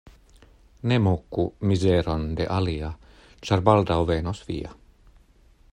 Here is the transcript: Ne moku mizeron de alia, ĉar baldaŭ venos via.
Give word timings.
Ne 0.91 0.97
moku 1.07 1.43
mizeron 1.71 2.25
de 2.41 2.47
alia, 2.55 2.91
ĉar 3.49 3.63
baldaŭ 3.69 3.99
venos 4.13 4.45
via. 4.49 4.77